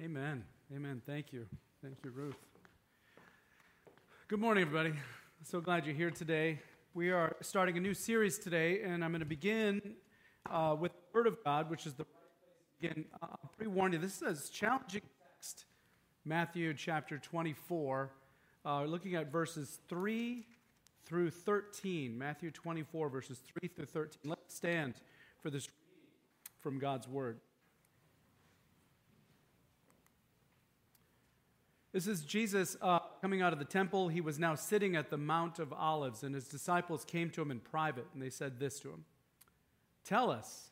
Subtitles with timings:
[0.00, 0.44] Amen.
[0.72, 1.02] Amen.
[1.04, 1.44] Thank you.
[1.82, 2.36] Thank you, Ruth.
[4.28, 4.92] Good morning, everybody.
[5.42, 6.60] So glad you're here today.
[6.94, 9.82] We are starting a new series today, and I'm going to begin
[10.48, 12.06] uh, with the Word of God, which is the
[12.80, 13.06] again.
[13.20, 13.98] I'll pre-warn you.
[13.98, 15.64] This is a challenging text,
[16.24, 18.12] Matthew chapter 24,
[18.64, 20.46] uh, looking at verses three
[21.06, 22.16] through 13.
[22.16, 24.18] Matthew 24, verses 3 through 13.
[24.26, 24.94] Let's stand
[25.42, 25.66] for this
[26.60, 27.40] from God's Word.
[31.92, 34.08] This is Jesus uh, coming out of the temple.
[34.08, 37.50] He was now sitting at the Mount of Olives, and his disciples came to him
[37.50, 39.04] in private, and they said this to him
[40.04, 40.70] Tell us,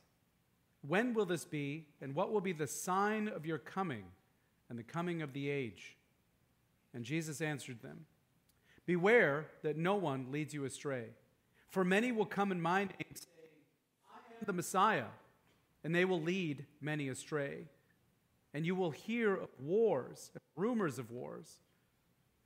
[0.87, 4.05] when will this be, and what will be the sign of your coming
[4.69, 5.97] and the coming of the age?
[6.93, 8.05] And Jesus answered them
[8.85, 11.07] Beware that no one leads you astray.
[11.69, 13.57] For many will come in my name, saying,
[14.13, 15.07] I am the Messiah,
[15.83, 17.69] and they will lead many astray
[18.57, 21.61] and you will hear of wars, rumors of wars,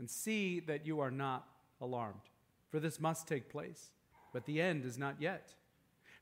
[0.00, 1.46] and see that you are not
[1.80, 2.28] alarmed.
[2.68, 3.92] For this must take place,
[4.32, 5.54] but the end is not yet.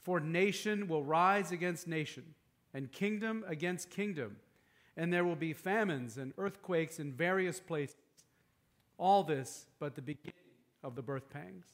[0.02, 2.34] For nation will rise against nation,
[2.74, 4.36] and kingdom against kingdom,
[4.94, 7.96] and there will be famines and earthquakes in various places.
[8.98, 10.34] All this but the beginning
[10.84, 11.64] of the birth pangs.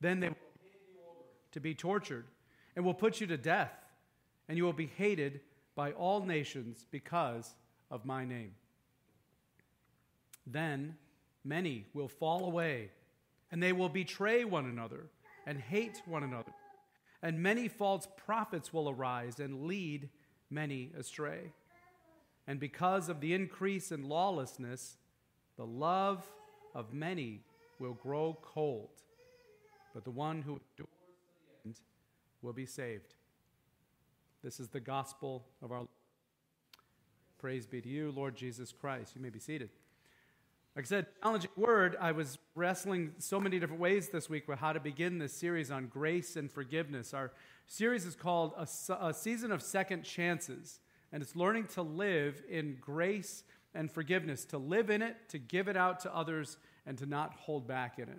[0.00, 2.26] Then they will hand you over to be tortured,
[2.76, 3.74] and will put you to death,
[4.48, 5.40] and you will be hated
[5.74, 7.54] by all nations because
[7.90, 8.54] of my name.
[10.46, 10.96] Then
[11.44, 12.90] many will fall away,
[13.50, 15.06] and they will betray one another
[15.46, 16.52] and hate one another.
[17.22, 20.08] And many false prophets will arise and lead
[20.50, 21.52] many astray.
[22.46, 24.96] And because of the increase in lawlessness,
[25.56, 26.26] the love
[26.74, 27.40] of many
[27.78, 28.90] will grow cold.
[29.94, 31.80] But the one who endures to the end
[32.40, 33.14] will be saved.
[34.42, 35.88] This is the gospel of our Lord.
[37.38, 39.14] Praise be to you, Lord Jesus Christ.
[39.14, 39.70] You may be seated.
[40.74, 41.96] Like I said, challenging word.
[42.00, 45.70] I was wrestling so many different ways this week with how to begin this series
[45.70, 47.14] on grace and forgiveness.
[47.14, 47.30] Our
[47.68, 48.66] series is called A,
[49.00, 50.80] a Season of Second Chances,
[51.12, 53.44] and it's learning to live in grace
[53.74, 57.32] and forgiveness, to live in it, to give it out to others, and to not
[57.34, 58.18] hold back in it.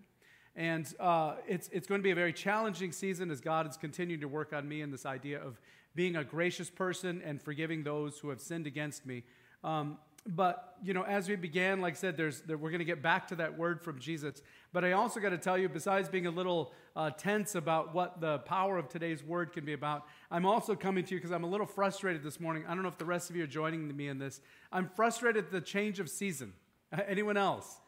[0.56, 4.22] And uh, it's, it's going to be a very challenging season as God is continuing
[4.22, 5.60] to work on me in this idea of
[5.96, 9.24] being a gracious person and forgiving those who have sinned against me.
[9.64, 12.86] Um, but you know, as we began, like I said, there's there, we're going to
[12.86, 14.42] get back to that word from Jesus.
[14.72, 18.22] But I also got to tell you, besides being a little uh, tense about what
[18.22, 21.44] the power of today's word can be about, I'm also coming to you because I'm
[21.44, 22.64] a little frustrated this morning.
[22.68, 24.40] I don't know if the rest of you are joining me in this.
[24.72, 26.54] I'm frustrated at the change of season.
[27.08, 27.80] Anyone else?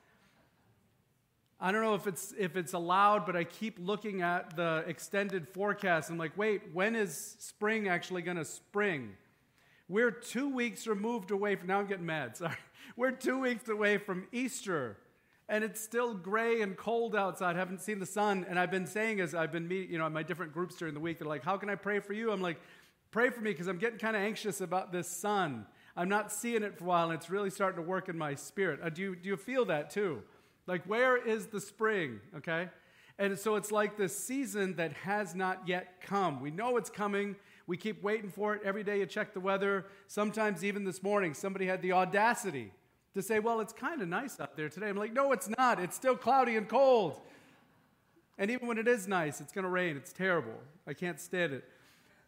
[1.60, 5.48] I don't know if it's if it's allowed, but I keep looking at the extended
[5.48, 6.10] forecast.
[6.10, 9.14] I'm like, wait, when is spring actually going to spring?
[9.88, 11.80] We're two weeks removed away from now.
[11.80, 12.36] I'm getting mad.
[12.38, 12.56] Sorry,
[12.98, 14.98] we're two weeks away from Easter,
[15.48, 17.56] and it's still gray and cold outside.
[17.56, 20.10] I haven't seen the sun, and I've been saying as I've been meeting, you know,
[20.10, 21.20] my different groups during the week.
[21.20, 22.60] They're like, "How can I pray for you?" I'm like,
[23.12, 25.66] "Pray for me," because I'm getting kind of anxious about this sun.
[25.96, 28.36] I'm not seeing it for a while, and it's really starting to work in my
[28.36, 28.82] spirit.
[28.84, 30.22] Uh, do you, do you feel that too?
[30.68, 32.20] Like, where is the spring?
[32.38, 32.70] Okay?
[33.18, 36.42] And so it's like this season that has not yet come.
[36.42, 37.36] We know it's coming.
[37.68, 38.62] We keep waiting for it.
[38.64, 39.86] Every day you check the weather.
[40.08, 42.72] Sometimes, even this morning, somebody had the audacity
[43.14, 44.90] to say, Well, it's kind of nice out there today.
[44.90, 45.80] I'm like, No, it's not.
[45.80, 47.22] It's still cloudy and cold.
[48.38, 49.96] And even when it is nice, it's going to rain.
[49.96, 50.60] It's terrible.
[50.86, 51.64] I can't stand it.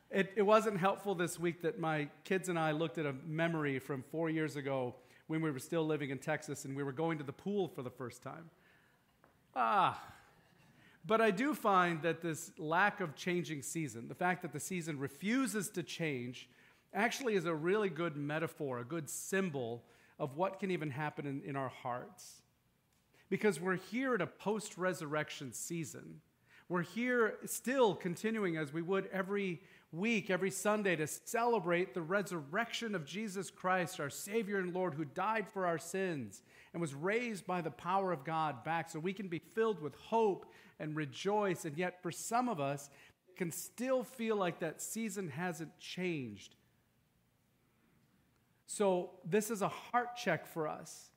[0.10, 0.32] it.
[0.38, 4.04] It wasn't helpful this week that my kids and I looked at a memory from
[4.10, 4.96] four years ago
[5.28, 7.84] when we were still living in Texas and we were going to the pool for
[7.84, 8.50] the first time.
[9.56, 10.02] Ah.
[11.06, 15.00] But I do find that this lack of changing season, the fact that the season
[15.00, 16.50] refuses to change,
[16.94, 19.84] actually is a really good metaphor, a good symbol
[20.20, 22.42] of what can even happen in, in our hearts.
[23.30, 26.22] Because we're here at a post resurrection season.
[26.70, 29.62] We're here still continuing as we would every
[29.98, 35.06] week, every Sunday, to celebrate the resurrection of Jesus Christ, our Savior and Lord, who
[35.06, 39.14] died for our sins and was raised by the power of God back so we
[39.14, 40.46] can be filled with hope
[40.80, 41.66] and rejoice.
[41.66, 42.90] And yet, for some of us,
[43.36, 46.56] can still feel like that season hasn't changed.
[48.66, 51.10] So, this is a heart check for us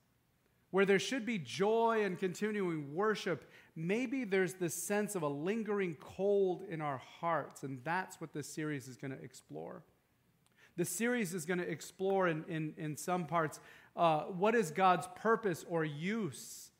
[0.71, 5.95] where there should be joy and continuing worship maybe there's this sense of a lingering
[5.99, 9.83] cold in our hearts, and that's what this series is going to explore.
[10.77, 13.59] The series is going to explore in, in, in some parts
[13.95, 16.71] uh, what is God's purpose or use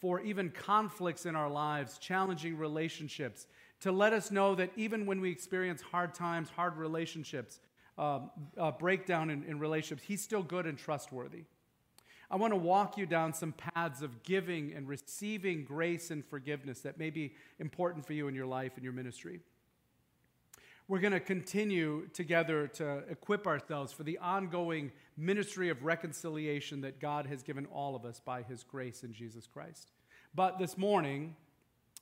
[0.00, 3.46] for even conflicts in our lives, challenging relationships,
[3.80, 7.60] to let us know that even when we experience hard times, hard relationships,
[7.98, 11.44] um, uh, breakdown in, in relationships, He's still good and trustworthy.
[12.30, 16.80] I want to walk you down some paths of giving and receiving grace and forgiveness
[16.80, 19.40] that may be important for you in your life and your ministry.
[20.88, 27.00] We're going to continue together to equip ourselves for the ongoing ministry of reconciliation that
[27.00, 29.90] God has given all of us by His grace in Jesus Christ.
[30.32, 31.34] But this morning,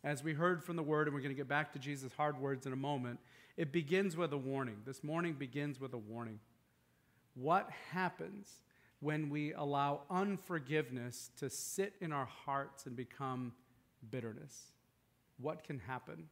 [0.02, 2.38] as we heard from the word, and we're going to get back to Jesus' hard
[2.38, 3.20] words in a moment,
[3.56, 4.76] it begins with a warning.
[4.84, 6.40] This morning begins with a warning.
[7.34, 8.60] What happens
[9.04, 13.52] when we allow unforgiveness to sit in our hearts and become
[14.10, 14.72] bitterness?
[15.38, 16.24] What can happen?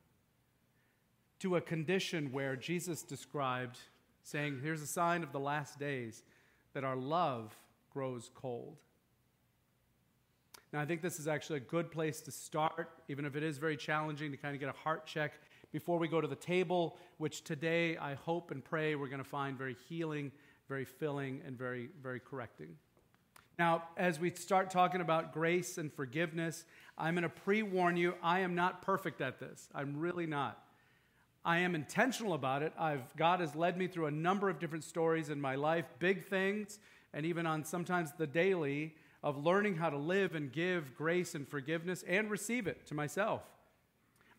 [1.40, 3.78] To a condition where Jesus described,
[4.22, 6.22] saying, Here's a sign of the last days
[6.72, 7.54] that our love
[7.92, 8.78] grows cold.
[10.72, 13.58] Now, I think this is actually a good place to start, even if it is
[13.58, 15.34] very challenging to kind of get a heart check
[15.72, 19.28] before we go to the table, which today I hope and pray we're going to
[19.28, 20.32] find very healing,
[20.69, 22.76] very filling, and very, very correcting.
[23.59, 26.64] Now, as we start talking about grace and forgiveness,
[26.97, 29.69] I'm going to pre warn you, I am not perfect at this.
[29.75, 30.62] I'm really not.
[31.44, 32.73] I am intentional about it.
[32.79, 36.25] I've, God has led me through a number of different stories in my life, big
[36.25, 36.79] things,
[37.12, 41.47] and even on sometimes the daily of learning how to live and give grace and
[41.47, 43.43] forgiveness and receive it to myself.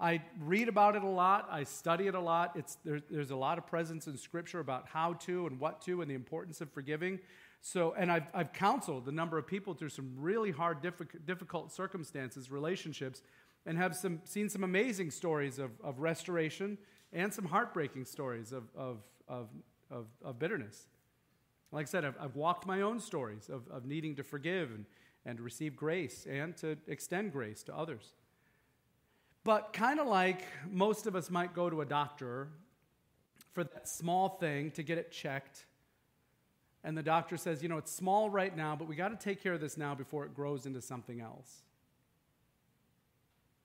[0.03, 1.47] I read about it a lot.
[1.49, 2.51] I study it a lot.
[2.55, 6.01] It's, there, there's a lot of presence in Scripture about how to and what to
[6.01, 7.19] and the importance of forgiving.
[7.61, 10.79] So, and I've, I've counseled a number of people through some really hard,
[11.25, 13.21] difficult, circumstances, relationships,
[13.65, 16.77] and have some, seen some amazing stories of, of restoration
[17.13, 18.97] and some heartbreaking stories of, of,
[19.29, 19.47] of,
[19.89, 20.87] of, of bitterness.
[21.71, 24.85] Like I said, I've, I've walked my own stories of, of needing to forgive and,
[25.25, 28.15] and receive grace and to extend grace to others.
[29.43, 32.47] But kind of like most of us might go to a doctor
[33.53, 35.65] for that small thing to get it checked.
[36.83, 39.41] And the doctor says, you know, it's small right now, but we got to take
[39.41, 41.61] care of this now before it grows into something else.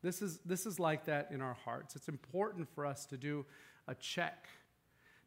[0.03, 1.97] This is, this is like that in our hearts.
[1.97, 3.45] It's important for us to do
[3.89, 4.47] a check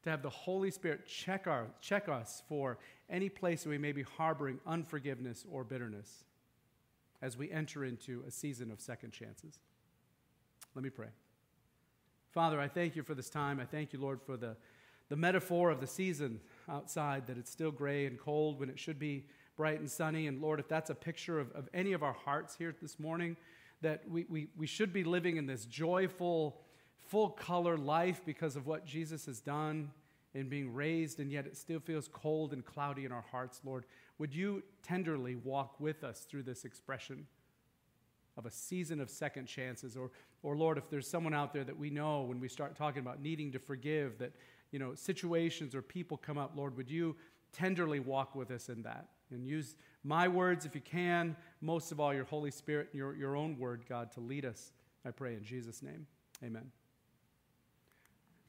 [0.04, 2.78] to have the Holy Spirit check, our, check us for
[3.10, 6.24] any place we may be harboring unforgiveness or bitterness
[7.22, 9.60] as we enter into a season of second chances.
[10.74, 11.08] Let me pray.
[12.32, 13.60] Father, I thank you for this time.
[13.60, 14.56] I thank you, Lord, for the,
[15.10, 16.40] the metaphor of the season
[16.70, 19.26] outside, that it's still gray and cold when it should be
[19.58, 20.28] bright and sunny.
[20.28, 23.36] And Lord, if that's a picture of, of any of our hearts here this morning,
[23.82, 26.62] that we, we, we should be living in this joyful,
[27.10, 29.92] full color life because of what Jesus has done
[30.34, 33.84] in being raised, and yet it still feels cold and cloudy in our hearts, Lord.
[34.20, 37.28] Would you tenderly walk with us through this expression
[38.38, 39.96] of a season of second chances?
[39.98, 40.12] Or,
[40.44, 43.22] or Lord, if there's someone out there that we know when we start talking about
[43.22, 44.34] needing to forgive, that
[44.72, 47.16] you know situations or people come up, Lord, would you
[47.54, 52.00] tenderly walk with us in that and use my words if you can, most of
[52.00, 54.72] all your Holy Spirit, and your, your own word, God, to lead us.
[55.06, 56.08] I pray in Jesus' name.
[56.44, 56.72] Amen.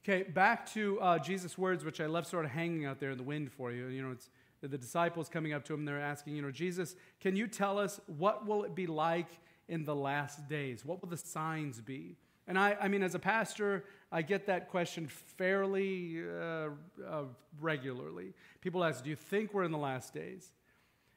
[0.03, 3.17] Okay, back to uh, Jesus' words, which I left sort of hanging out there in
[3.17, 3.87] the wind for you.
[3.87, 4.29] You know, it's
[4.61, 7.99] the disciples coming up to him, they're asking, you know, Jesus, can you tell us
[8.07, 9.27] what will it be like
[9.67, 10.85] in the last days?
[10.85, 12.17] What will the signs be?
[12.47, 16.69] And I, I mean, as a pastor, I get that question fairly uh,
[17.07, 17.23] uh,
[17.61, 18.33] regularly.
[18.61, 20.51] People ask, do you think we're in the last days?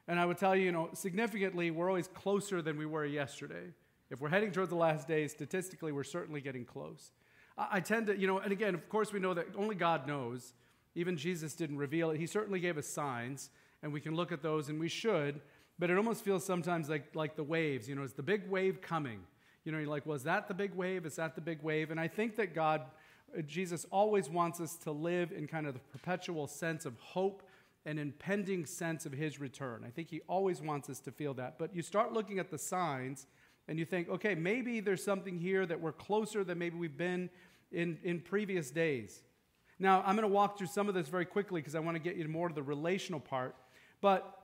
[0.07, 3.73] And I would tell you, you know, significantly, we're always closer than we were yesterday.
[4.09, 7.11] If we're heading towards the last days, statistically, we're certainly getting close.
[7.57, 10.53] I tend to, you know, and again, of course, we know that only God knows.
[10.95, 12.19] Even Jesus didn't reveal it.
[12.19, 13.49] He certainly gave us signs,
[13.83, 15.41] and we can look at those, and we should.
[15.79, 17.87] But it almost feels sometimes like, like the waves.
[17.87, 19.19] You know, is the big wave coming?
[19.63, 21.05] You know, you're like, was that the big wave?
[21.05, 21.91] Is that the big wave?
[21.91, 22.81] And I think that God,
[23.37, 27.43] uh, Jesus, always wants us to live in kind of the perpetual sense of hope
[27.85, 29.83] and impending sense of his return.
[29.85, 31.57] I think he always wants us to feel that.
[31.59, 33.27] But you start looking at the signs,
[33.67, 37.29] and you think, okay, maybe there's something here that we're closer than maybe we've been
[37.71, 39.21] in, in previous days.
[39.79, 42.01] Now, I'm going to walk through some of this very quickly because I want to
[42.01, 43.55] get you more to the relational part.
[44.01, 44.36] But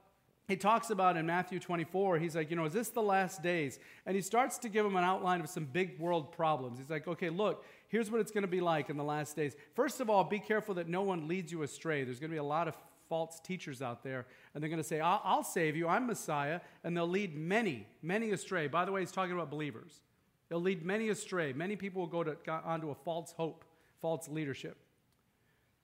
[0.48, 3.80] he talks about in Matthew 24, he's like, you know, is this the last days?
[4.06, 6.80] And he starts to give them an outline of some big world problems.
[6.80, 9.56] He's like, okay, look, here's what it's going to be like in the last days.
[9.74, 12.04] First of all, be careful that no one leads you astray.
[12.04, 12.76] There's going to be a lot of
[13.08, 16.60] false teachers out there, and they're going to say, I'll, I'll save you, I'm Messiah,
[16.84, 18.68] and they'll lead many, many astray.
[18.68, 20.02] By the way, he's talking about believers.
[20.50, 21.54] They'll lead many astray.
[21.54, 23.64] Many people will go to, onto a false hope,
[24.02, 24.78] false leadership.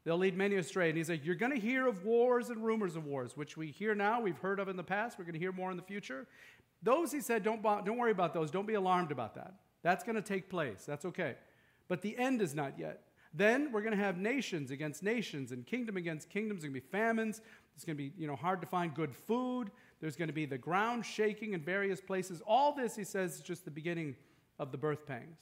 [0.05, 0.89] They'll lead many astray.
[0.89, 3.67] And he's like, You're going to hear of wars and rumors of wars, which we
[3.67, 5.83] hear now, we've heard of in the past, we're going to hear more in the
[5.83, 6.27] future.
[6.81, 8.51] Those, he said, don't, don't worry about those.
[8.51, 9.53] Don't be alarmed about that.
[9.83, 10.83] That's going to take place.
[10.85, 11.35] That's okay.
[11.87, 13.03] But the end is not yet.
[13.33, 16.61] Then we're going to have nations against nations and kingdom against kingdoms.
[16.61, 17.41] There's going to be famines.
[17.75, 19.71] It's going to be you know, hard to find good food.
[19.99, 22.41] There's going to be the ground shaking in various places.
[22.47, 24.15] All this, he says, is just the beginning
[24.57, 25.39] of the birth pangs.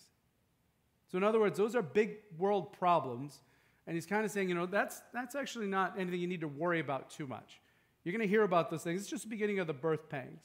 [1.12, 3.40] So, in other words, those are big world problems.
[3.88, 6.48] And he's kind of saying, you know, that's, that's actually not anything you need to
[6.48, 7.62] worry about too much.
[8.03, 9.01] You're going to hear about those things.
[9.01, 10.41] It's just the beginning of the birth pangs.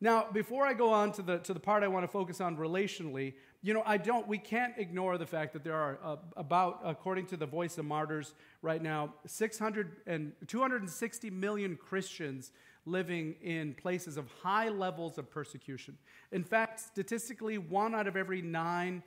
[0.00, 2.56] Now, before I go on to the, to the part I want to focus on
[2.56, 6.80] relationally, you know, I don't, we can't ignore the fact that there are uh, about,
[6.84, 8.32] according to the Voice of Martyrs
[8.62, 12.52] right now, 600 and 260 million Christians
[12.86, 15.98] living in places of high levels of persecution.
[16.32, 19.02] In fact, statistically, one out of every nine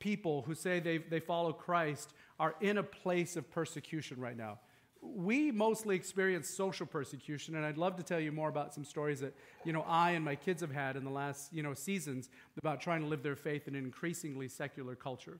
[0.00, 4.58] people who say they, they follow Christ are in a place of persecution right now.
[5.02, 9.20] We mostly experience social persecution and i'd love to tell you more about some stories
[9.20, 12.28] that you know i and my kids have had in the last you know seasons
[12.58, 15.38] about trying to live their faith in an increasingly secular culture.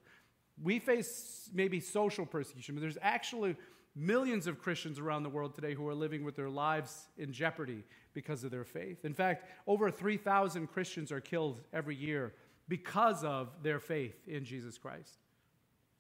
[0.63, 3.55] We face maybe social persecution but there's actually
[3.95, 7.85] millions of christians around the world today who are living with their lives in jeopardy
[8.15, 9.05] because of their faith.
[9.05, 12.33] In fact over 3000 christians are killed every year
[12.71, 15.19] because of their faith in jesus christ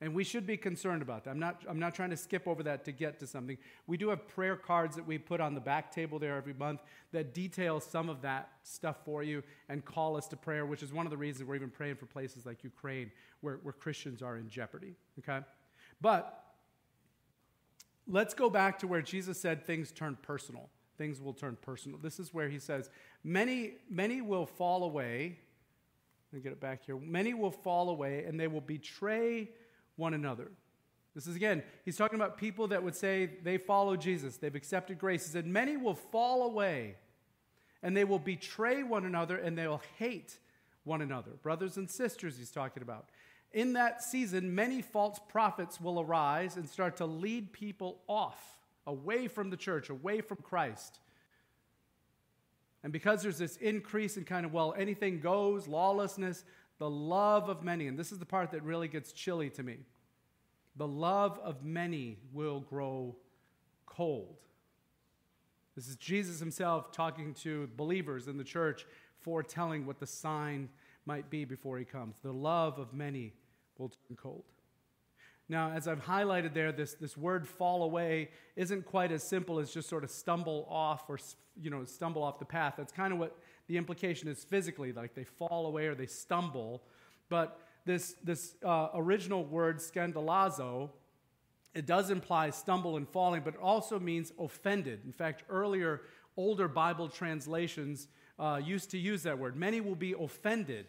[0.02, 1.30] and we should be concerned about that.
[1.30, 3.58] I'm not, I'm not trying to skip over that to get to something.
[3.86, 6.80] We do have prayer cards that we put on the back table there every month
[7.12, 10.90] that detail some of that stuff for you and call us to prayer, which is
[10.90, 13.10] one of the reasons we're even praying for places like Ukraine
[13.42, 14.94] where, where Christians are in jeopardy.
[15.18, 15.44] Okay?
[16.00, 16.44] But
[18.08, 20.70] let's go back to where Jesus said things turn personal.
[20.96, 21.98] Things will turn personal.
[21.98, 22.88] This is where he says,
[23.22, 25.40] Many, many will fall away.
[26.32, 26.96] Let me get it back here.
[26.96, 29.50] Many will fall away and they will betray
[29.96, 30.50] one another.
[31.14, 34.98] This is again, he's talking about people that would say they follow Jesus, they've accepted
[34.98, 35.26] grace.
[35.26, 36.96] He said, Many will fall away
[37.82, 40.38] and they will betray one another and they will hate
[40.84, 41.32] one another.
[41.42, 43.08] Brothers and sisters, he's talking about.
[43.52, 49.26] In that season, many false prophets will arise and start to lead people off, away
[49.26, 51.00] from the church, away from Christ.
[52.82, 56.44] And because there's this increase in kind of, well, anything goes, lawlessness,
[56.78, 59.78] the love of many, and this is the part that really gets chilly to me
[60.76, 63.14] the love of many will grow
[63.86, 64.36] cold.
[65.76, 68.86] This is Jesus himself talking to believers in the church,
[69.18, 70.68] foretelling what the sign
[71.06, 72.16] might be before he comes.
[72.22, 73.34] The love of many
[73.78, 74.44] will turn cold.
[75.50, 79.72] Now, as I've highlighted there, this, this word fall away isn't quite as simple as
[79.72, 81.18] just sort of stumble off or
[81.60, 82.74] you know, stumble off the path.
[82.76, 86.84] That's kind of what the implication is physically, like they fall away or they stumble.
[87.28, 90.90] But this, this uh, original word, skandalizo,
[91.74, 95.00] it does imply stumble and falling, but it also means offended.
[95.04, 96.02] In fact, earlier,
[96.36, 98.06] older Bible translations
[98.38, 99.56] uh, used to use that word.
[99.56, 100.86] Many will be offended,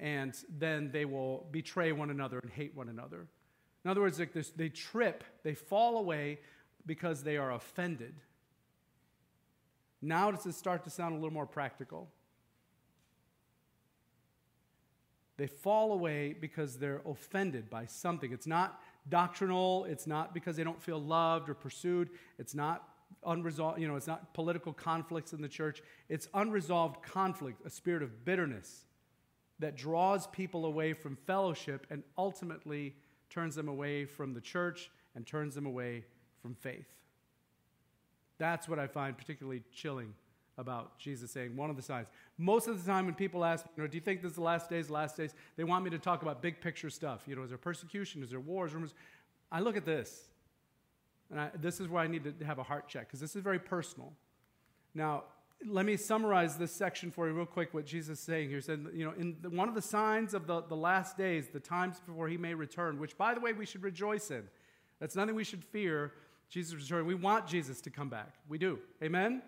[0.00, 3.28] and then they will betray one another and hate one another.
[3.84, 6.40] In other words, like this, they trip, they fall away
[6.86, 8.14] because they are offended.
[10.02, 12.08] Now does it start to sound a little more practical?
[15.36, 18.32] They fall away because they're offended by something.
[18.32, 22.86] It's not doctrinal, it's not because they don't feel loved or pursued, it's not
[23.24, 25.82] unresolved, you know, it's not political conflicts in the church.
[26.08, 28.84] It's unresolved conflict, a spirit of bitterness
[29.58, 32.94] that draws people away from fellowship and ultimately
[33.30, 36.04] turns them away from the church and turns them away
[36.42, 36.88] from faith.
[38.38, 40.14] That's what I find particularly chilling
[40.58, 42.08] about Jesus saying one of the signs.
[42.36, 44.42] Most of the time, when people ask, you know, do you think this is the
[44.42, 45.34] last days, the last days?
[45.56, 47.22] They want me to talk about big picture stuff.
[47.26, 48.22] You know, is there persecution?
[48.22, 48.94] Is there wars, rumors?
[49.50, 50.28] I look at this,
[51.30, 53.42] and I, this is where I need to have a heart check because this is
[53.42, 54.12] very personal.
[54.94, 55.24] Now,
[55.66, 57.74] let me summarize this section for you real quick.
[57.74, 60.34] What Jesus is saying here he said, you know, in the, one of the signs
[60.34, 63.52] of the, the last days, the times before He may return, which, by the way,
[63.52, 64.44] we should rejoice in.
[65.00, 66.12] That's nothing we should fear
[66.48, 67.06] Jesus returning.
[67.06, 68.34] We want Jesus to come back.
[68.48, 68.78] We do.
[69.02, 69.42] Amen?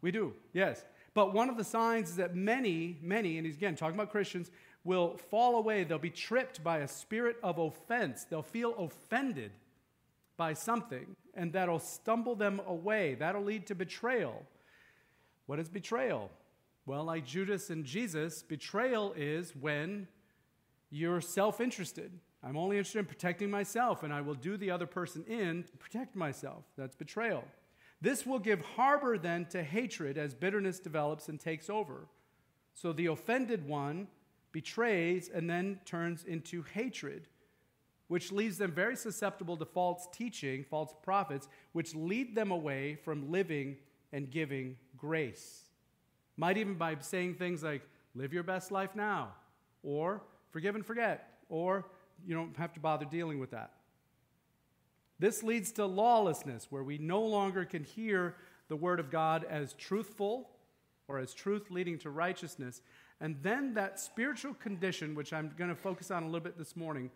[0.00, 0.84] We do, yes.
[1.14, 4.50] But one of the signs is that many, many, and he's again talking about Christians,
[4.84, 5.84] will fall away.
[5.84, 8.24] They'll be tripped by a spirit of offense.
[8.24, 9.52] They'll feel offended
[10.36, 13.14] by something, and that'll stumble them away.
[13.14, 14.44] That'll lead to betrayal.
[15.46, 16.30] What is betrayal?
[16.84, 20.06] Well, like Judas and Jesus, betrayal is when
[20.90, 22.12] you're self interested.
[22.42, 25.76] I'm only interested in protecting myself, and I will do the other person in to
[25.78, 26.64] protect myself.
[26.76, 27.44] That's betrayal.
[28.00, 32.06] This will give harbor then to hatred as bitterness develops and takes over.
[32.74, 34.06] So the offended one
[34.52, 37.26] betrays and then turns into hatred,
[38.08, 43.32] which leaves them very susceptible to false teaching, false prophets, which lead them away from
[43.32, 43.76] living
[44.12, 45.64] and giving grace.
[46.36, 47.82] Might even by saying things like,
[48.14, 49.32] live your best life now,
[49.82, 51.86] or forgive and forget, or
[52.26, 53.72] you don't have to bother dealing with that.
[55.18, 58.36] This leads to lawlessness, where we no longer can hear
[58.68, 60.50] the word of God as truthful
[61.08, 62.82] or as truth leading to righteousness.
[63.20, 66.76] And then that spiritual condition, which I'm going to focus on a little bit this
[66.76, 67.10] morning,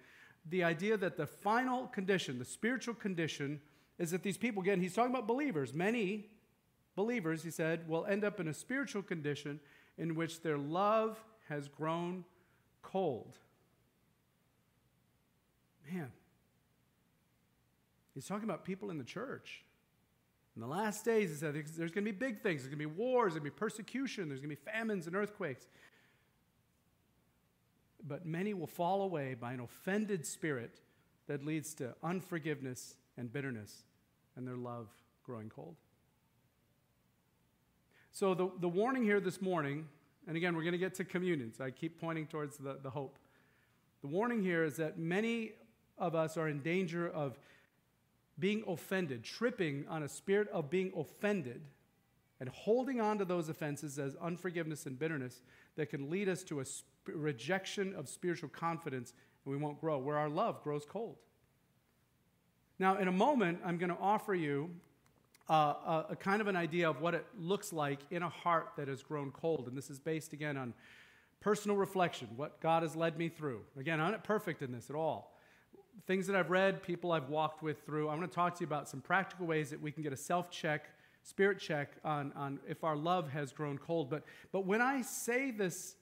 [0.49, 3.61] the idea that the final condition, the spiritual condition,
[3.99, 5.75] is that these people, again, he's talking about believers.
[5.75, 6.31] Many
[7.01, 9.59] believers, he said, will end up in a spiritual condition
[9.97, 12.25] in which their love has grown
[12.83, 13.39] cold.
[15.91, 16.13] Man,
[18.15, 19.65] he's talking about people in the church.
[20.55, 22.61] In the last days, he said there's going to be big things.
[22.61, 25.07] There's going to be wars, there's going to be persecution, there's going to be famines
[25.07, 25.67] and earthquakes.
[28.07, 30.81] But many will fall away by an offended spirit
[31.29, 33.85] that leads to unforgiveness and bitterness
[34.37, 34.89] and their love
[35.25, 35.77] growing cold.
[38.13, 39.87] So, the, the warning here this morning,
[40.27, 42.91] and again, we're going to get to communion, so I keep pointing towards the, the
[42.91, 43.19] hope.
[44.03, 45.53] The warning here is that many
[45.99, 47.39] of us are in danger of
[48.39, 51.63] being offended, tripping on a spirit of being offended,
[52.41, 55.43] and holding on to those offenses as unforgiveness and bitterness
[55.77, 59.13] that can lead us to a sp- rejection of spiritual confidence
[59.45, 61.17] and we won't grow, where our love grows cold.
[62.79, 64.71] Now, in a moment, I'm going to offer you
[65.55, 68.89] a, a, kind of an idea of what it looks like in a heart that
[68.89, 69.67] has grown cold.
[69.69, 70.75] And this is based, again, on
[71.41, 73.63] personal reflection, what God has led me through.
[73.79, 75.37] Again, I'm not perfect in this at all
[76.07, 78.09] things that I've read, people I've walked with through.
[78.09, 80.17] I'm going to talk to you about some practical ways that we can get a
[80.17, 80.87] self check,
[81.23, 84.11] spirit check on, on if our love has grown cold.
[84.11, 85.97] But, but when I say this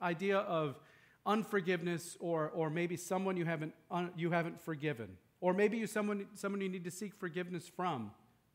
[0.00, 0.78] idea of
[1.26, 6.26] unforgiveness or, or maybe someone you haven't, un, you haven't forgiven, or maybe you someone,
[6.34, 8.10] someone you need to seek forgiveness from,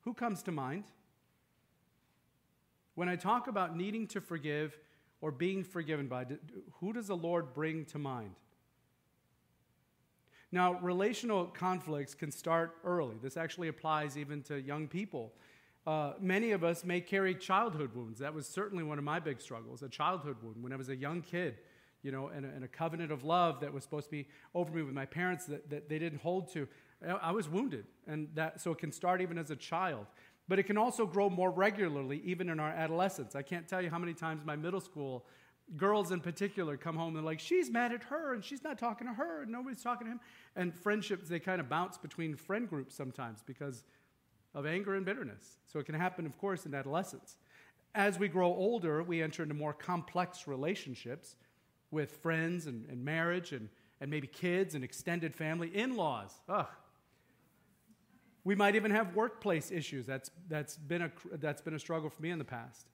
[0.05, 0.85] who comes to mind?
[2.93, 4.79] When I talk about needing to forgive
[5.19, 6.25] or being forgiven by,
[6.79, 8.35] who does the Lord bring to mind?
[10.51, 13.15] Now, relational conflicts can start early.
[13.21, 15.33] This actually applies even to young people.
[15.85, 18.20] Uh, many of us may carry childhood wounds.
[18.20, 20.96] That was certainly one of my big struggles, a childhood wound when I was a
[20.96, 21.57] young kid,
[22.03, 24.72] you know, and a, and a covenant of love that was supposed to be over
[24.72, 26.68] me with my parents that, that they didn't hold to.
[27.05, 30.07] I was wounded, and that, so it can start even as a child.
[30.48, 33.35] But it can also grow more regularly, even in our adolescence.
[33.35, 35.25] I can't tell you how many times my middle school
[35.75, 39.07] girls in particular come home and like she's mad at her and she's not talking
[39.07, 40.20] to her and nobody's talking to him.
[40.55, 43.83] And friendships they kind of bounce between friend groups sometimes because
[44.53, 45.57] of anger and bitterness.
[45.65, 47.37] So it can happen of course in adolescence.
[47.96, 51.35] As we grow older we enter into more complex relationships
[51.89, 53.68] with friends and, and marriage and,
[54.00, 56.31] and maybe kids and extended family in-laws.
[56.48, 56.68] Ugh
[58.46, 62.22] we might even have workplace issues that's, that's, been a, that's been a struggle for
[62.22, 62.88] me in the past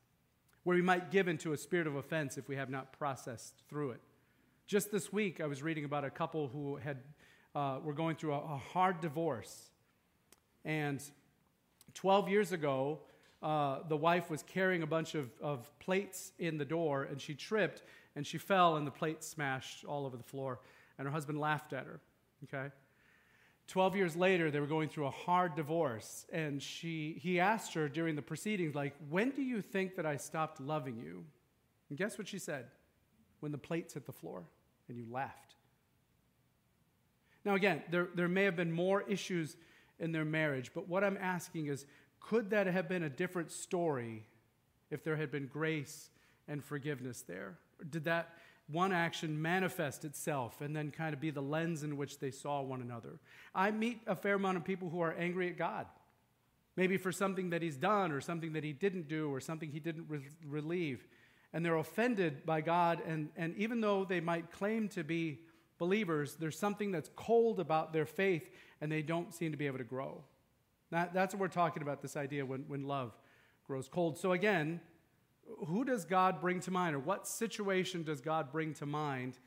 [0.63, 3.91] where we might give into a spirit of offense if we have not processed through
[3.91, 4.01] it.
[4.67, 6.97] Just this week, I was reading about a couple who had,
[7.55, 9.69] uh, were going through a, a, hard divorce.
[10.63, 11.01] And
[11.95, 12.99] 12 years ago,
[13.41, 17.33] uh, the wife was carrying a bunch of, of plates in the door, and she
[17.33, 17.81] tripped,
[18.15, 20.59] and she fell, and the plates smashed all over the floor.
[20.97, 21.99] And her husband laughed at her.
[22.43, 22.71] Okay?
[23.67, 27.87] 12 years later, they were going through a hard divorce, and she, he asked her
[27.87, 31.23] during the proceedings, like, when do you think that I stopped loving you?
[31.89, 32.65] And guess what she said?
[33.39, 34.43] When the plates hit the floor,
[34.89, 35.55] and you laughed.
[37.45, 39.55] Now, again, there, there may have been more issues
[39.99, 41.85] in their marriage, but what I'm asking is
[42.19, 44.25] could that have been a different story
[44.91, 46.09] if there had been grace
[46.47, 47.57] and forgiveness there?
[47.89, 48.35] Did that
[48.71, 52.61] one action manifest itself and then kind of be the lens in which they saw
[52.61, 53.19] one another.
[53.53, 55.85] I meet a fair amount of people who are angry at God,
[56.75, 59.79] maybe for something that He's done or something that He didn't do or something He
[59.79, 61.05] didn't re- relieve.
[61.53, 65.41] And they're offended by God, and, and even though they might claim to be
[65.77, 69.79] believers, there's something that's cold about their faith, and they don't seem to be able
[69.79, 70.23] to grow.
[70.91, 73.11] That, that's what we're talking about this idea when, when love
[73.65, 74.17] grows cold.
[74.17, 74.79] So, again,
[75.67, 79.39] who does God bring to mind, or what situation does God bring to mind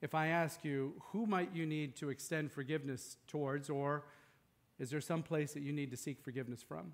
[0.00, 4.04] if I ask you, who might you need to extend forgiveness towards, or
[4.80, 6.92] is there some place that you need to seek forgiveness from?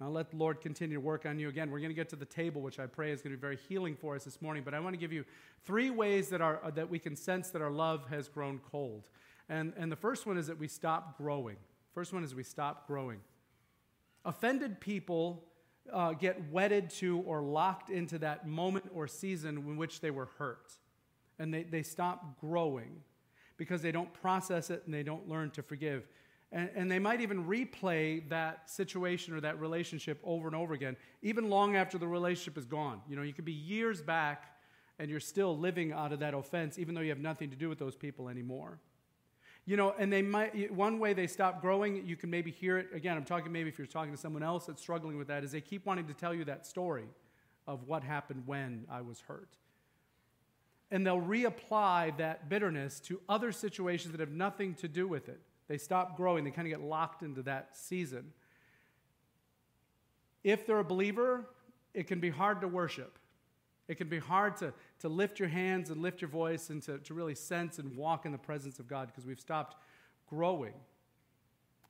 [0.00, 1.48] Now, let the Lord continue to work on you.
[1.48, 3.40] Again, we're going to get to the table, which I pray is going to be
[3.40, 4.62] very healing for us this morning.
[4.64, 5.24] But I want to give you
[5.64, 9.08] three ways that, our, that we can sense that our love has grown cold.
[9.48, 11.56] And, and the first one is that we stop growing.
[11.92, 13.18] First one is we stop growing.
[14.24, 15.44] Offended people
[15.92, 20.28] uh, get wedded to or locked into that moment or season in which they were
[20.38, 20.72] hurt.
[21.38, 23.02] And they, they stop growing
[23.56, 26.06] because they don't process it and they don't learn to forgive.
[26.50, 30.96] And, and they might even replay that situation or that relationship over and over again,
[31.22, 33.00] even long after the relationship is gone.
[33.08, 34.54] You know, you could be years back
[34.98, 37.68] and you're still living out of that offense, even though you have nothing to do
[37.68, 38.78] with those people anymore.
[39.64, 42.88] You know, and they might, one way they stop growing, you can maybe hear it.
[42.94, 45.52] Again, I'm talking maybe if you're talking to someone else that's struggling with that, is
[45.52, 47.04] they keep wanting to tell you that story
[47.66, 49.50] of what happened when I was hurt.
[50.90, 55.40] And they'll reapply that bitterness to other situations that have nothing to do with it.
[55.68, 58.32] They stop growing, they kind of get locked into that season.
[60.42, 61.50] If they're a believer,
[61.92, 63.18] it can be hard to worship.
[63.88, 66.98] It can be hard to, to lift your hands and lift your voice and to,
[66.98, 69.76] to really sense and walk in the presence of God because we've stopped
[70.28, 70.74] growing.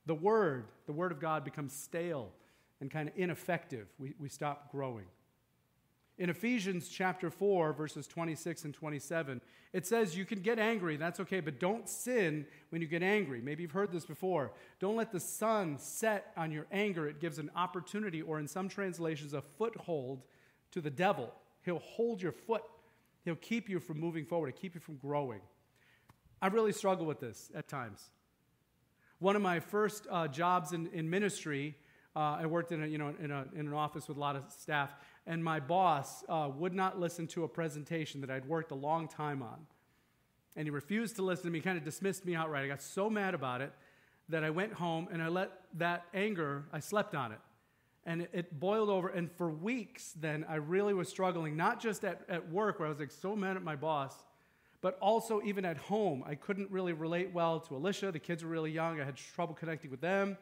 [0.05, 2.31] The Word, the Word of God becomes stale
[2.79, 3.87] and kind of ineffective.
[3.99, 5.05] We, we stop growing.
[6.17, 9.39] In Ephesians chapter 4, verses 26 and 27,
[9.71, 13.39] it says you can get angry, that's okay, but don't sin when you get angry.
[13.41, 14.51] Maybe you've heard this before.
[14.81, 17.07] Don't let the sun set on your anger.
[17.07, 20.23] It gives an opportunity, or in some translations, a foothold
[20.71, 21.31] to the devil.
[21.63, 22.63] He'll hold your foot,
[23.25, 25.41] he'll keep you from moving forward, he'll keep you from growing.
[26.41, 28.09] I really struggle with this at times.
[29.19, 31.75] One of my first uh, jobs in, in ministry,
[32.15, 34.37] uh, I worked in, a, you know, in, a, in an office with a lot
[34.37, 34.93] of staff
[35.29, 39.07] and my boss uh, would not listen to a presentation that I'd worked a long
[39.07, 39.59] time on.
[40.55, 42.65] And he refused to listen to me, kind of dismissed me outright.
[42.65, 43.71] I got so mad about it
[44.29, 47.37] that I went home and I let that anger, I slept on it.
[48.05, 49.09] And it, boiled over.
[49.09, 52.89] And for weeks, then, I really was struggling, not just at, at work, where I
[52.89, 54.15] was like so mad at my boss,
[54.81, 56.23] but also even at home.
[56.25, 58.11] I couldn't really relate well to Alicia.
[58.11, 58.99] The kids were really young.
[58.99, 60.37] I had trouble connecting with them.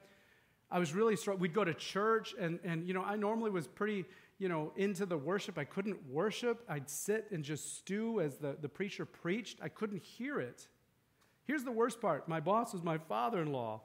[0.70, 1.42] I was really struggling.
[1.42, 4.06] We'd go to church, and, and you know, I normally was pretty
[4.40, 5.58] you know, into the worship.
[5.58, 6.64] I couldn't worship.
[6.70, 9.60] I'd sit and just stew as the, the preacher preached.
[9.62, 10.68] I couldn't hear it.
[11.46, 13.82] Here's the worst part my boss was my father in law.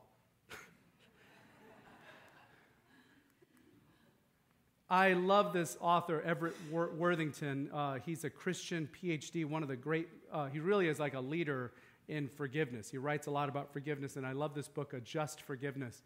[4.92, 7.70] I love this author, Everett Worthington.
[7.72, 11.20] Uh, he's a Christian PhD, one of the great, uh, he really is like a
[11.20, 11.72] leader
[12.08, 12.90] in forgiveness.
[12.90, 16.02] He writes a lot about forgiveness, and I love this book, A Just Forgiveness.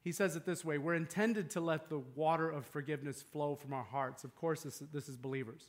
[0.00, 3.74] He says it this way We're intended to let the water of forgiveness flow from
[3.74, 4.24] our hearts.
[4.24, 5.68] Of course, this, this is believers.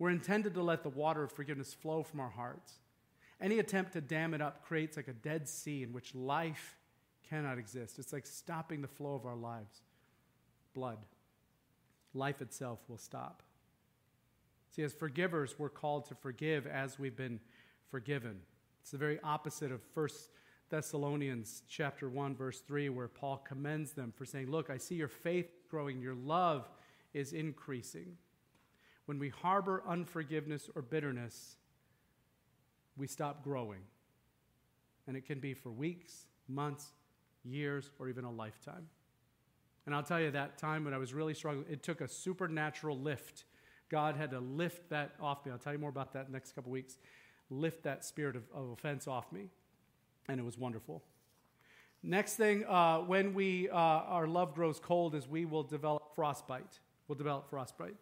[0.00, 2.80] We're intended to let the water of forgiveness flow from our hearts.
[3.40, 6.74] Any attempt to dam it up creates like a dead sea in which life
[7.30, 8.00] cannot exist.
[8.00, 9.82] It's like stopping the flow of our lives.
[10.74, 10.98] Blood.
[12.14, 13.42] Life itself will stop.
[14.70, 17.40] See, as forgivers, we're called to forgive as we've been
[17.90, 18.40] forgiven.
[18.80, 20.30] It's the very opposite of First
[20.70, 25.08] Thessalonians chapter 1 verse 3 where Paul commends them for saying, "Look, I see your
[25.08, 26.70] faith growing, your love
[27.12, 28.16] is increasing."
[29.04, 31.58] When we harbor unforgiveness or bitterness,
[32.96, 33.86] we stop growing.
[35.06, 36.94] And it can be for weeks, months,
[37.44, 38.88] years, or even a lifetime.
[39.86, 42.98] And I'll tell you that time when I was really struggling, it took a supernatural
[42.98, 43.44] lift.
[43.88, 45.52] God had to lift that off me.
[45.52, 46.98] I'll tell you more about that next couple weeks.
[47.50, 49.48] Lift that spirit of, of offense off me
[50.28, 51.02] and it was wonderful.
[52.02, 56.80] Next thing, uh, when we, uh, our love grows cold, is we will develop frostbite.
[57.06, 57.94] We'll develop frostbite.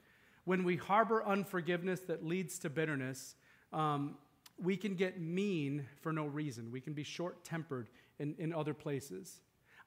[0.45, 3.35] When we harbor unforgiveness that leads to bitterness,
[3.73, 4.17] um,
[4.59, 6.71] we can get mean for no reason.
[6.71, 7.89] We can be short tempered
[8.19, 9.41] in, in other places.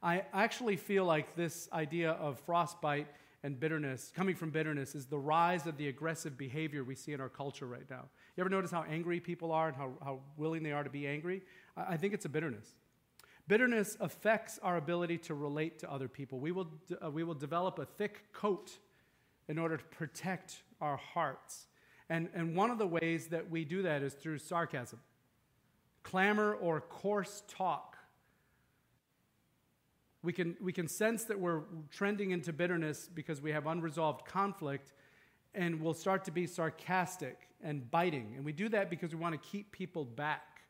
[0.03, 3.07] I actually feel like this idea of frostbite
[3.41, 7.21] and bitterness, coming from bitterness, is the rise of the aggressive behavior we see in
[7.21, 8.03] our culture right now.
[8.35, 11.07] You ever notice how angry people are and how, how willing they are to be
[11.07, 11.41] angry?
[11.77, 12.67] I think it's a bitterness.
[13.47, 16.39] Bitterness affects our ability to relate to other people.
[16.39, 16.67] We will,
[17.03, 18.77] uh, we will develop a thick coat
[19.47, 21.67] in order to protect our hearts.
[22.09, 24.99] And, and one of the ways that we do that is through sarcasm,
[26.03, 27.92] clamor, or coarse talk.
[30.23, 34.93] We can, we can sense that we're trending into bitterness because we have unresolved conflict,
[35.53, 38.33] and we'll start to be sarcastic and biting.
[38.37, 40.61] And we do that because we want to keep people back.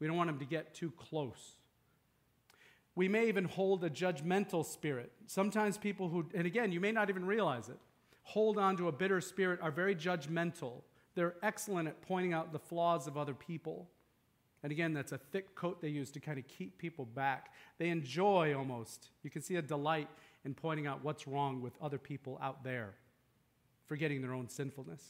[0.00, 1.56] We don't want them to get too close.
[2.96, 5.12] We may even hold a judgmental spirit.
[5.26, 7.78] Sometimes people who, and again, you may not even realize it,
[8.22, 10.82] hold on to a bitter spirit are very judgmental.
[11.14, 13.88] They're excellent at pointing out the flaws of other people.
[14.66, 17.52] And again, that's a thick coat they use to kind of keep people back.
[17.78, 20.08] They enjoy almost, you can see a delight
[20.44, 22.94] in pointing out what's wrong with other people out there,
[23.86, 25.00] forgetting their own sinfulness.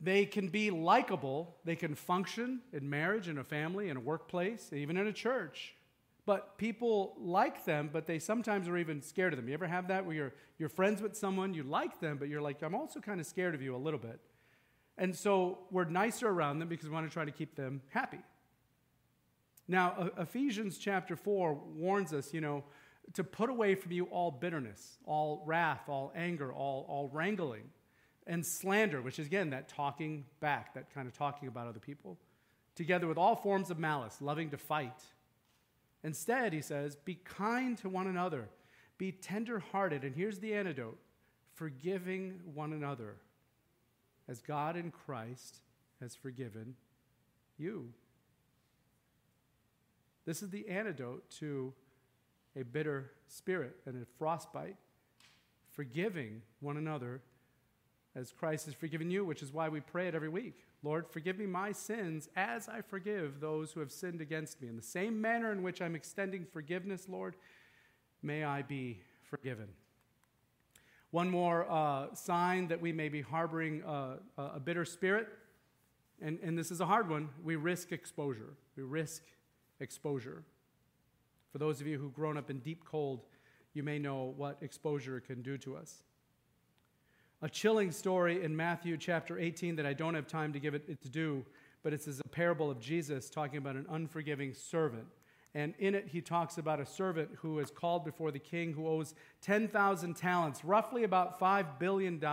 [0.00, 1.56] They can be likable.
[1.64, 5.74] They can function in marriage, in a family, in a workplace, even in a church.
[6.24, 9.48] But people like them, but they sometimes are even scared of them.
[9.48, 12.40] You ever have that where you're, you're friends with someone, you like them, but you're
[12.40, 14.20] like, I'm also kind of scared of you a little bit.
[15.00, 18.20] And so we're nicer around them because we want to try to keep them happy.
[19.66, 22.64] Now, Ephesians chapter 4 warns us, you know,
[23.14, 27.62] to put away from you all bitterness, all wrath, all anger, all, all wrangling
[28.26, 32.18] and slander, which is again that talking back, that kind of talking about other people,
[32.74, 35.02] together with all forms of malice, loving to fight.
[36.04, 38.48] Instead, he says, be kind to one another,
[38.98, 40.98] be tenderhearted, and here's the antidote
[41.54, 43.16] forgiving one another,
[44.30, 45.56] as God in Christ
[46.00, 46.76] has forgiven
[47.58, 47.88] you.
[50.24, 51.72] This is the antidote to
[52.56, 54.76] a bitter spirit and a frostbite.
[55.72, 57.22] Forgiving one another
[58.14, 60.64] as Christ has forgiven you, which is why we pray it every week.
[60.82, 64.68] Lord, forgive me my sins as I forgive those who have sinned against me.
[64.68, 67.36] In the same manner in which I'm extending forgiveness, Lord,
[68.22, 69.68] may I be forgiven.
[71.10, 75.28] One more uh, sign that we may be harboring uh, a bitter spirit,
[76.22, 78.54] and, and this is a hard one we risk exposure.
[78.76, 79.22] We risk
[79.80, 80.44] exposure.
[81.50, 83.24] For those of you who've grown up in deep cold,
[83.74, 86.04] you may know what exposure can do to us.
[87.42, 91.02] A chilling story in Matthew chapter 18 that I don't have time to give it
[91.02, 91.44] to do,
[91.82, 95.06] but it's a parable of Jesus talking about an unforgiving servant.
[95.54, 98.86] And in it, he talks about a servant who is called before the king who
[98.86, 102.24] owes 10,000 talents, roughly about $5 billion.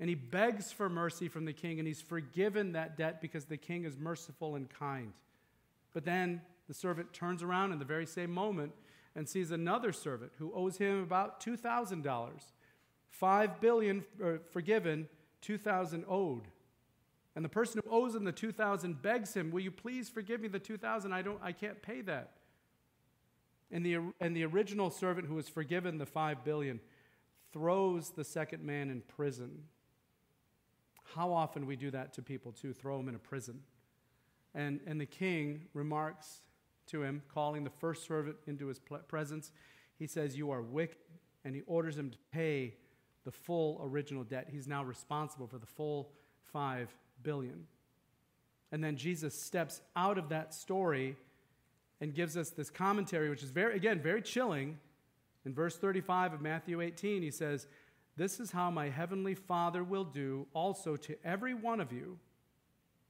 [0.00, 3.56] And he begs for mercy from the king, and he's forgiven that debt because the
[3.56, 5.12] king is merciful and kind.
[5.92, 8.72] But then the servant turns around in the very same moment
[9.14, 12.30] and sees another servant who owes him about $2,000.
[13.10, 15.08] 5 billion er, forgiven,
[15.40, 16.42] 2,000 owed.
[17.38, 20.48] And the person who owes him the 2,000 begs him, "Will you please forgive me
[20.48, 21.12] the 2,000?
[21.12, 22.32] I don't I can't pay that."
[23.70, 26.80] And the and the original servant who was forgiven the 5 billion
[27.52, 29.68] throws the second man in prison.
[31.14, 33.62] How often we do that to people too, throw them in a prison.
[34.52, 36.40] And, and the king remarks
[36.88, 39.52] to him, calling the first servant into his presence.
[39.96, 40.98] He says, You are wicked.
[41.44, 42.74] And he orders him to pay
[43.24, 44.48] the full original debt.
[44.50, 46.10] He's now responsible for the full
[46.52, 46.92] five
[47.22, 47.66] billion.
[48.70, 51.16] And then Jesus steps out of that story
[52.00, 54.78] and gives us this commentary, which is very, again, very chilling.
[55.44, 57.66] In verse 35 of Matthew 18, he says,
[58.16, 62.18] This is how my heavenly Father will do also to every one of you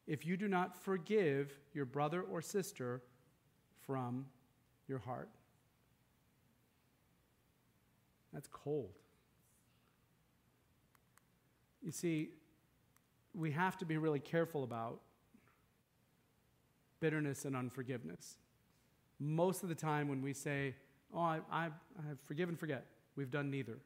[0.07, 3.03] if you do not forgive your brother or sister
[3.87, 4.27] from
[4.87, 5.29] your heart.
[8.33, 8.92] That's cold.
[11.83, 12.31] You see,
[13.34, 15.00] we have to be really careful about
[17.00, 18.36] bitterness and unforgiveness.
[19.20, 20.74] Most of the time, when we say,
[21.14, 22.84] Oh, I, I, I forgive and forget,
[23.16, 23.78] we've done neither.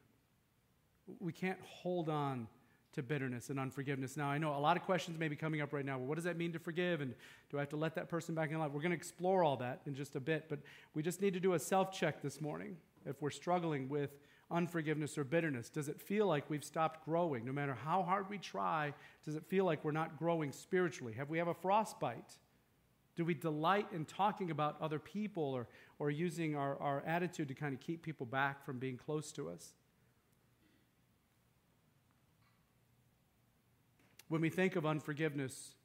[1.19, 2.47] We can't hold on
[2.93, 4.15] to bitterness and unforgiveness.
[4.17, 5.97] Now, I know a lot of questions may be coming up right now.
[5.97, 7.01] Well, what does that mean to forgive?
[7.01, 7.13] And
[7.49, 8.71] do I have to let that person back in life?
[8.71, 10.59] We're going to explore all that in just a bit, but
[10.93, 14.11] we just need to do a self check this morning if we're struggling with
[14.53, 15.69] unforgiveness or bitterness.
[15.69, 17.43] Does it feel like we've stopped growing?
[17.43, 18.93] No matter how hard we try,
[19.25, 21.13] does it feel like we're not growing spiritually?
[21.13, 22.37] Have we have a frostbite?
[23.15, 25.67] Do we delight in talking about other people or,
[25.99, 29.49] or using our, our attitude to kind of keep people back from being close to
[29.49, 29.73] us?
[34.29, 35.75] When we think of unforgiveness,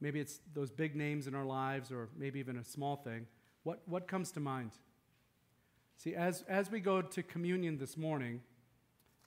[0.00, 3.26] maybe it's those big names in our lives or maybe even a small thing,
[3.64, 4.72] what, what comes to mind?
[6.02, 8.40] See, as, as we go to communion this morning,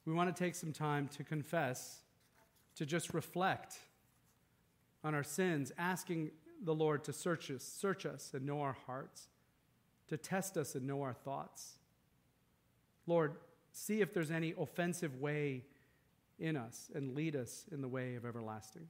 [0.03, 2.01] we want to take some time to confess,
[2.75, 3.77] to just reflect
[5.01, 9.29] on our sins, asking the Lord to search us, search us and know our hearts,
[10.09, 11.75] to test us and know our thoughts.
[13.07, 13.35] Lord,
[13.71, 15.63] see if there's any offensive way
[16.39, 18.89] in us and lead us in the way of everlasting.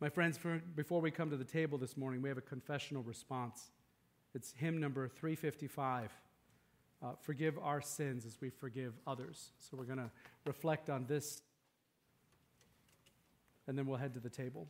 [0.00, 3.04] My friends, for, before we come to the table this morning, we have a confessional
[3.04, 3.70] response.
[4.34, 6.10] It's hymn number 355.
[7.02, 9.50] Uh, forgive our sins as we forgive others.
[9.58, 10.10] So we're going to
[10.44, 11.42] reflect on this,
[13.66, 14.66] and then we'll head to the table.